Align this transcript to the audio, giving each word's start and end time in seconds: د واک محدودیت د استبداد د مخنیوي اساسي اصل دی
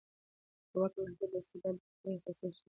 د 0.71 0.73
واک 0.79 0.93
محدودیت 0.97 1.21
د 1.33 1.35
استبداد 1.39 1.75
د 1.75 1.79
مخنیوي 1.83 2.17
اساسي 2.19 2.43
اصل 2.49 2.49
دی 2.59 2.59